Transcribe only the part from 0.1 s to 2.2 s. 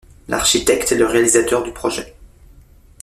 L'architecte est le réalisateur du projet.